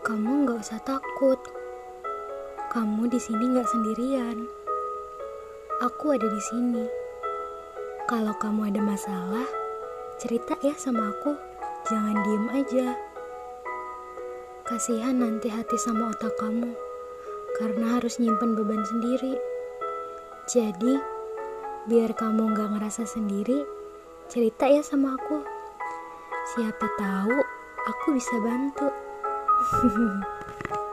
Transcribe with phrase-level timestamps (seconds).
[0.00, 1.36] Kamu nggak usah takut.
[2.72, 4.48] Kamu di sini nggak sendirian.
[5.84, 6.88] Aku ada di sini.
[8.08, 9.44] Kalau kamu ada masalah,
[10.16, 11.36] cerita ya sama aku.
[11.92, 12.88] Jangan diem aja.
[14.64, 16.72] Kasihan nanti hati sama otak kamu,
[17.60, 19.36] karena harus nyimpen beban sendiri.
[20.48, 20.96] Jadi,
[21.92, 23.68] biar kamu nggak ngerasa sendiri,
[24.32, 25.44] cerita ya sama aku.
[26.56, 27.36] Siapa tahu
[27.84, 29.09] aku bisa bantu.
[29.62, 29.88] 哼
[30.70, 30.89] 哼